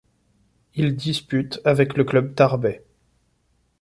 Il 0.73 0.95
dispute 0.95 1.59
avec 1.63 1.95
le 1.95 2.03
club 2.05 2.33
tarbais. 2.33 2.83